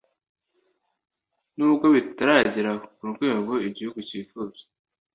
[1.57, 4.61] nubwo bitaragera ku rwego igihugu cyifuza